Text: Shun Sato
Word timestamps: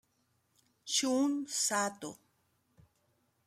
Shun 0.93 1.45
Sato 1.63 2.09